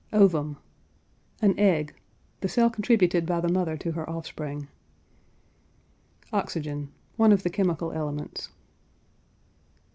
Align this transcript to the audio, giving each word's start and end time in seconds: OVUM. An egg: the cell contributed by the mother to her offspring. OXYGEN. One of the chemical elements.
OVUM. 0.11 0.57
An 1.43 1.53
egg: 1.59 1.93
the 2.39 2.49
cell 2.49 2.71
contributed 2.71 3.23
by 3.27 3.39
the 3.39 3.51
mother 3.53 3.77
to 3.77 3.91
her 3.91 4.09
offspring. 4.09 4.67
OXYGEN. 6.33 6.89
One 7.17 7.31
of 7.31 7.43
the 7.43 7.51
chemical 7.51 7.91
elements. 7.91 8.49